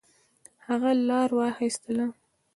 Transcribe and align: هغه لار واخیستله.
هغه 0.67 0.91
لار 1.07 1.29
واخیستله. 1.39 2.05